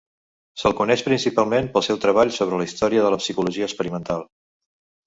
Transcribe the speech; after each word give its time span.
Se'l 0.61 0.73
coneix 0.79 1.03
principalment 1.09 1.69
pel 1.75 1.85
seu 1.89 2.01
treball 2.07 2.35
sobre 2.41 2.63
la 2.63 2.69
història 2.71 3.05
de 3.07 3.13
la 3.17 3.23
psicologia 3.25 3.71
experimental. 3.71 4.29